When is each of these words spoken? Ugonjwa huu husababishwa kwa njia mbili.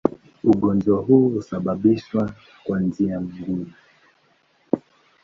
Ugonjwa 0.43 1.01
huu 1.01 1.29
husababishwa 1.29 2.33
kwa 2.63 2.79
njia 2.79 3.19
mbili. 3.19 3.73